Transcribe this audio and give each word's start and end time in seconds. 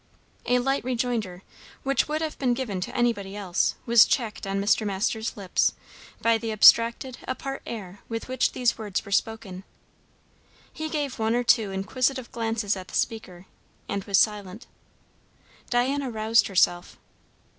A 0.47 0.57
light 0.57 0.83
rejoinder, 0.83 1.43
which 1.83 2.07
would 2.07 2.23
have 2.23 2.35
been 2.39 2.55
given 2.55 2.81
to 2.81 2.95
anybody 2.97 3.35
else, 3.35 3.75
was 3.85 4.03
checked 4.05 4.47
on 4.47 4.59
Mr. 4.59 4.83
Masters' 4.83 5.37
lips 5.37 5.73
by 6.23 6.39
the 6.39 6.51
abstracted, 6.51 7.19
apart 7.27 7.61
air 7.67 7.99
with 8.09 8.27
which 8.27 8.53
these 8.53 8.79
words 8.79 9.05
were 9.05 9.11
spoken. 9.11 9.63
He 10.73 10.89
gave 10.89 11.19
one 11.19 11.35
or 11.35 11.43
two 11.43 11.69
inquisitive 11.69 12.31
glances 12.31 12.75
at 12.75 12.87
the 12.87 12.95
speaker, 12.95 13.45
and 13.87 14.03
was 14.05 14.17
silent. 14.17 14.65
Diana 15.69 16.09
roused 16.09 16.47
herself. 16.47 16.97